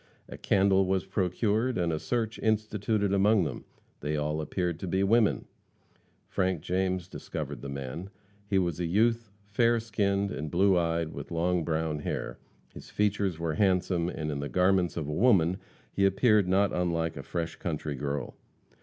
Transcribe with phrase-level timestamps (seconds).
[0.27, 3.65] A candle was procured and a search instituted among them.
[3.99, 5.45] They all appeared to be women.
[6.27, 8.09] Frank James discovered the man.
[8.47, 12.39] He was a youth, fair skinned and blue eyed, with long brown hair.
[12.73, 15.57] His features were handsome, and in the garments of a woman
[15.93, 18.33] he appeared not unlike a fresh country girl.